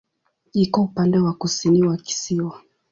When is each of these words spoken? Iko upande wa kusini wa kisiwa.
Iko 0.53 0.79
upande 0.81 1.17
wa 1.19 1.33
kusini 1.33 1.81
wa 1.87 1.97
kisiwa. 1.97 2.61